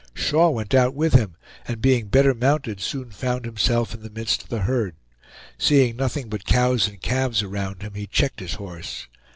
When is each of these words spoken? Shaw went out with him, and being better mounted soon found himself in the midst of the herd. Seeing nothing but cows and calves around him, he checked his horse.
Shaw 0.15 0.49
went 0.49 0.73
out 0.73 0.95
with 0.95 1.13
him, 1.13 1.35
and 1.67 1.79
being 1.79 2.07
better 2.07 2.33
mounted 2.33 2.79
soon 2.81 3.11
found 3.11 3.45
himself 3.45 3.93
in 3.93 4.01
the 4.01 4.09
midst 4.09 4.41
of 4.41 4.49
the 4.49 4.61
herd. 4.61 4.95
Seeing 5.59 5.95
nothing 5.95 6.27
but 6.27 6.43
cows 6.43 6.87
and 6.87 6.99
calves 6.99 7.43
around 7.43 7.83
him, 7.83 7.93
he 7.93 8.07
checked 8.07 8.39
his 8.39 8.55
horse. 8.55 9.07